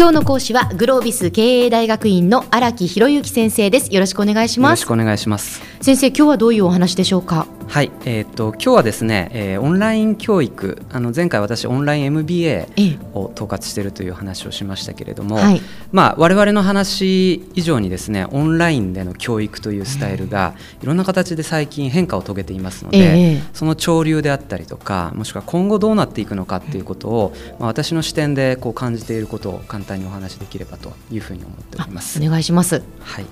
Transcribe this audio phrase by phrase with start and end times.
[0.00, 3.92] 今日の講師はグロービス経営大学院の荒木博之先生です。
[3.92, 4.70] よろしくお願いします。
[4.70, 5.60] よろしくお願いします。
[5.82, 7.46] 先生今日はどういうお話でしょうか？
[7.70, 12.66] はい、えーと、今日はですね、えー、オンライン教育あの前回私オンライン MBA
[13.14, 15.60] を統括しているという話をしましたけれども、はい、
[15.92, 20.86] まあ、我々の話以上にですねオンラインでの教育というスタイルがい。
[20.86, 32.20] ろんな形で最近変化を遂げていますので、えー、その潮流であったりとかもしくは今後どうなっていくのかっていうことを、まあ、私の視点でこう感じていることを簡単にお話しできればというふうに思っております。
[32.20, 33.26] お願いします、はい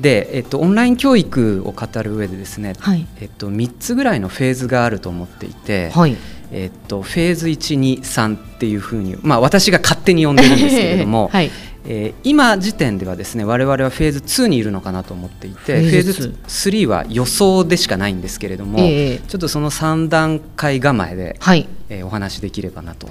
[0.00, 6.16] で、えっと、オンライン教育を語る上でですね、はい、えっと、3つぐらいのフェーズがあると思っていて、はい、
[6.50, 11.50] えっと、フェーズ123っていうふうに、まあ、私が勝手に呼んでるんですけれども、 はい、
[11.86, 23.08] えー、今時点ではですね我々はフェーズ2にいるのかなと思っていてフェーズ3は予想でしかないんですけれども、えー、ちょっとその3段階構えで、はい、えー、お話しできればなと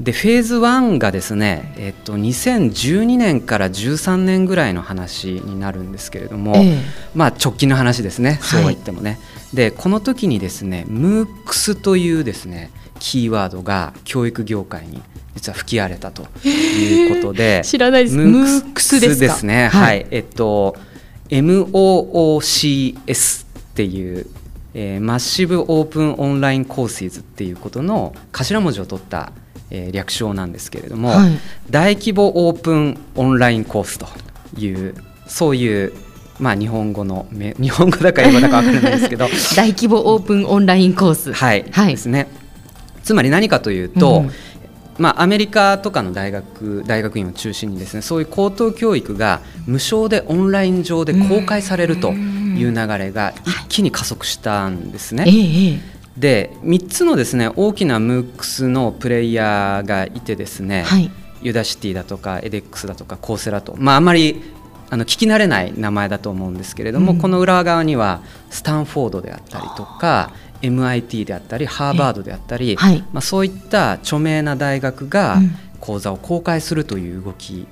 [0.00, 6.80] でフェーズ1がですね、えっと、2012年から13年ぐらいの話になるんですけれども、えー、
[7.14, 9.12] まあ、直近の話ですね、そうは言ってもね。
[9.12, 9.16] は
[9.54, 15.02] い、でこの時にですね MOOCs というですねキーワードが教育業界に
[15.34, 18.18] 実は吹き荒れたということで、知らないです。
[18.18, 20.76] MOOCs ですですね、はい、はい、えっと
[21.30, 24.26] MOOCS っていう
[24.78, 29.32] えー、マッシブオープンオンラインコースイズっていうことの頭文字を取った
[29.70, 31.30] えー、略称なんですけれども、はい、
[31.70, 34.06] 大規模オープンオンラインコースと
[34.58, 34.94] いう
[35.26, 35.92] そういう
[36.38, 42.28] まあ、日本語の日本語だか英語だか分からないですけど 大規模オープンオンラインコース、はい、はい、ですね。
[43.02, 44.30] つまり何かというと、うん、
[44.98, 55.24] まあ、アメリカとかの大学大学院を中心にですねそういう高等教育が無償でオンライン上で公開されるという流れが一気に加速したんですね。
[55.26, 61.10] ええで3つのですね大きな MOOCs のプレイヤーがいてですね、はい、
[61.42, 64.42] ユダシティだとかエデックスだとかコーセラと、まあ、あまり
[64.88, 70.32] あの聞き慣れない名前だと思うんですけれども、うん、この裏側にはスタンフォードであったりとか
[70.62, 75.38] MIT であったりハーバードであったり、はい、まあ、そういった著名な大学が
[75.80, 77.66] 講座を公開するという動き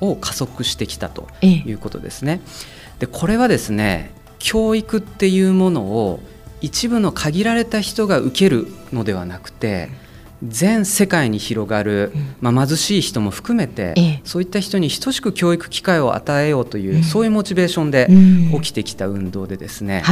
[0.00, 2.40] を加速してきたということですね。
[2.98, 6.20] でこれはですね教育っていうものを
[6.60, 9.88] 一部の限られた人が受けるのではなくて
[10.42, 18.08] 全世界に広がる、まあ、貧しい人も含めて、そういった人に等しく教育機会を与えようという、そういうモチベーションで
[18.54, 20.04] 起きてきた運動でですね、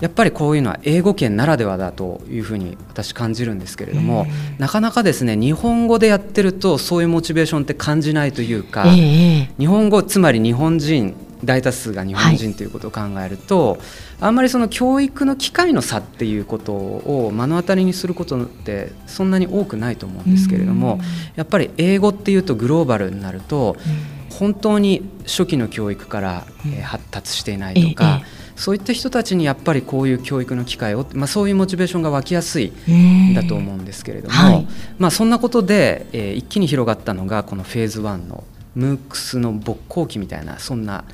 [0.00, 4.26] やっぱりこういうのは英語圏ならではだというふうに私感じるんですけれども、
[4.58, 11.14] なかなかですね日本語でやってるとそういうモチベーションって感じないというか、日本語つまり日本人
[11.44, 13.80] 大多数が日本人ということを考えると、はい、
[14.20, 21.00] あんまりその教育の機会の差っていうことを目の当たりにすることってそんなに多くないと思うんですけれども
[21.36, 23.76] やっぱり英語っていうとグローバルになると
[24.30, 26.46] 本当に初期の教育から
[26.82, 28.22] 発達していないとか。
[28.54, 38.44] そういった人たちにやっぱりこういう教育の機会を、まあ、そういうモチベーションが湧きやすいんだと思うんですけれども、はい、まあ、そんなことで、えー、一気に広がったのがこのフェーズ1の
[38.76, 41.04] MOOCs の勃興期みたいなそんな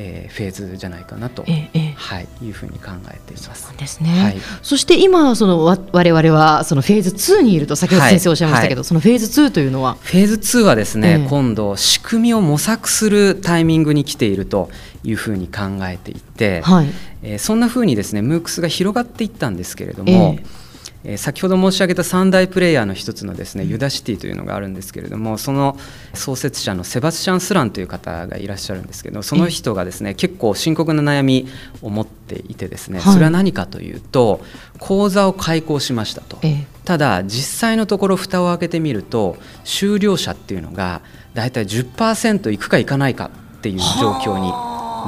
[0.00, 3.74] えー、フェーズじゃないかなと、ええ、はい、いうふうに考えています。
[3.76, 4.22] ですね。
[4.22, 9.96] はい、そして今そのわ我々はそのフェーズ2にいると先ほど先生おっしゃいましたけど、はいはい、そのフェーズ2というのは？
[10.00, 14.70] フェーズ2はですね、えー、今度仕組みを模索するタイミングに来ていると
[15.02, 16.86] いうふうに考えていて、はい、
[17.22, 20.36] えー、そんなふうにですね MOOCs が広がっていったんですけれども。
[20.38, 20.67] えー
[21.10, 25.78] え先ほど申し上げた三大プレイヤーの一つのですねユダシティというのがあるんですけれどもその
[26.12, 31.48] 創設者のセバスチャン・スランという方がいらっしゃるんですけどその人がですね結構深刻な悩み
[31.80, 34.42] を持っていてですねそれは何かというと
[34.78, 36.38] 講座を開講しましたと。
[36.84, 41.00] ただ実際のところ蓋を開けてみると修了者っていうのが
[41.34, 44.50] 大体10%いくかいかないかっていう状況に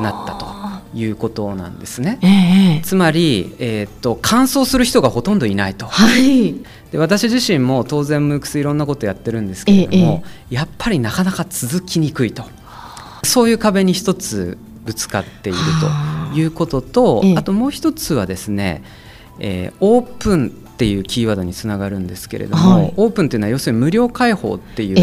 [0.02, 0.59] なったと。
[0.94, 2.18] いうことなんですね。
[2.22, 5.86] えー、つまり、えー、っと乾燥する人がほとんどいないと。
[5.86, 6.54] はい、
[6.90, 12.44] で私自身も当然ムークスいろんなことやってるんですけれども、えー、やっぱりなかなか続きにくいと。
[13.22, 15.58] そういう壁に一つぶつかっている
[16.32, 18.82] ということと、あともう一つはですね、
[19.38, 24.96] えー、オープンっていうキーワードにつながるんですけれども、はい、オープンっていうのは要するに無料開放っていう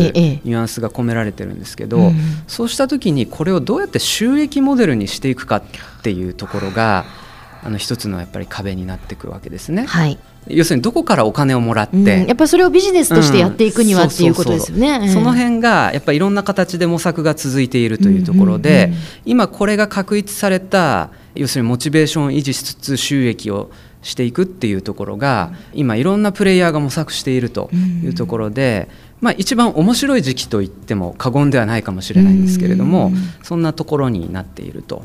[0.44, 2.14] ニュアンスが込められてるんですけど、ええ
[2.48, 5.64] そうした時にこれをどうやって収益モデルにしていくかっ
[6.02, 7.06] ていうところが
[7.64, 9.86] あの一つのやっぱり壁になってくるわけですね。
[9.86, 10.18] はい。
[10.48, 15.10] 要するにどこからお金をもらって、うん、やっぱりそれをビジネスとしてやっていくには、うん、っていうことですよね。
[15.10, 18.94] その辺がやっぱりいろんな形で模索が続いているというところで、
[19.26, 23.70] 今これが確立された要するにモチベーションを維持しつつ収益を
[24.02, 27.70] していくっていうところが今いろんなプレイヤーが模索していると
[28.04, 28.90] いうところで、
[29.22, 33.12] まあ、一番面白い時期と言っても過言ではないかもしれないんですけれども
[33.44, 35.04] そんなところになっていると。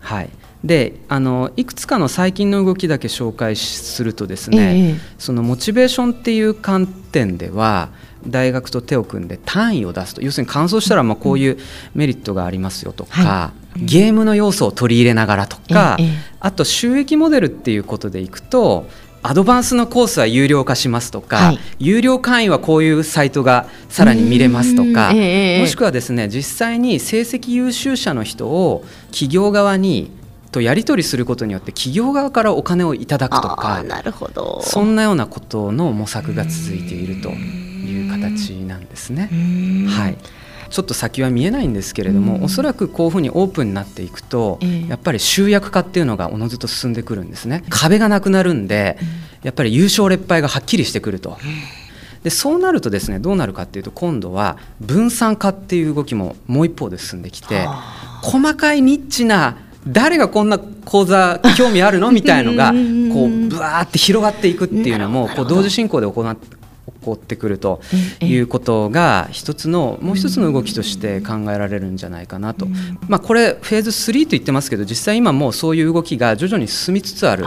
[0.00, 0.30] はい、
[0.64, 7.90] であのいくつかの最近の動きだけ紹介するとですね、ええ、そのモチベーションっていう観点では
[8.26, 10.22] 大学と手を組んで単位を出すと。
[10.22, 11.58] 要するに完走したらまあこういう
[11.94, 16.08] メリットがありますよとか、はい、ゲームの要素を取り入れながらとか、え、
[16.40, 18.86] あと収益モデルっていうことでいくと
[19.22, 30.12] アドバンスのコースは有料化しますとか、はい、有料会員はこういうサイトがさらに見れますとか、もしくはですね実際に成績優秀者の人を企業側に
[30.52, 34.60] とやり取りすることによって企業側からお金をいただくとかなるほど。
[34.62, 39.28] そんなようなことの模索が続いているという形なんですね。
[39.88, 40.16] はい
[40.70, 47.64] ちょっと先は見えないんですけれども、うん、おそらくこういうふうにオープンになっていくと、えー、やっぱり集約化っていうのがおのずと進んでくるんですね。
[47.70, 49.06] 壁がなくなるんで、うん、
[49.44, 51.38] やっぱり優勝劣敗がはっきりしてくると。
[52.22, 57.66] でそうなるとですねどうなるかっていうと今度は分散化っていう動きももう一方で進んできて
[58.22, 59.56] 細かいニッチな
[59.86, 62.10] 誰がこんな講座興味あるの？
[62.10, 66.24] みたいのがこうぶわーって広がっていくっていうのもこう同時進行で行
[67.00, 67.80] 起こってくると
[68.20, 72.66] いうことが一つのもう一つの動きとして考えられるんじゃないかなと、
[73.08, 77.46] まあ、これフェーズ3と言ってますけど実際今もうそういう動きが徐々に進みつつある。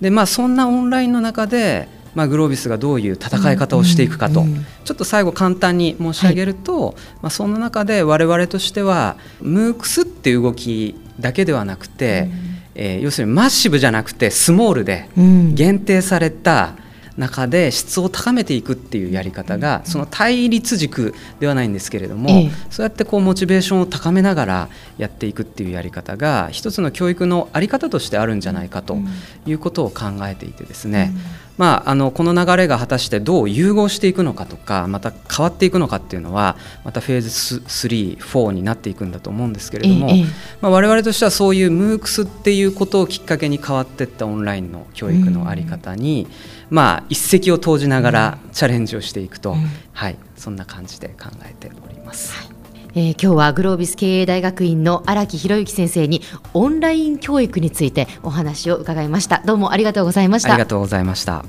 [0.00, 4.44] で、まあ、そんなオンラインの中でまあ、グロービスがどういう戦い方をしていくかと、
[4.84, 12.28] ちょっと最後簡単に申し上げると、はい、まあ、そんな中で我々としてはムークスっていう動きだけではなくて、
[12.74, 15.08] えー、要するにマッシブじゃなくてスモールで
[15.54, 16.74] 限定された、
[17.16, 24.68] 中で質を高めていくっていうやり方がその対立軸ではないんですけれども、ええ、そうやってこうモチベーションを高めながら
[24.98, 28.98] やっていくっていうやり方が一つの教育の在り方としてあるんじゃないかと
[29.46, 31.12] いうことを考えていてですね、
[31.58, 40.24] まあ、あのこの流れが果たしてどう融合していくのかとかまた変わっていくのかっていうのはまたフェーズ34になっていくんだと思うんですけれども、ええ
[40.60, 46.26] まあ、我々としてはそういう MOOCs っていうことをきっかけに変わっていったオンラインの教育の在り方に、
[46.70, 52.34] うん、まあ、一石を投じながらチャレンジをしていくと、うん、はい、そんな感じで考えております。
[52.34, 52.51] はい
[52.94, 56.20] えー、今日はグロービス経営大学院の荒木博之先生に
[56.52, 59.42] オンライン教育についてお話を伺いました。
[59.46, 60.50] どうもありがとうございました。
[60.50, 61.44] ありがとうございました。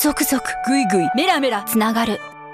[0.00, 2.18] ゾクゾクグイグイメラメラつながる